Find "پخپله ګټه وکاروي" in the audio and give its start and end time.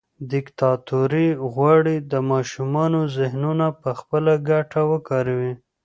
3.83-5.53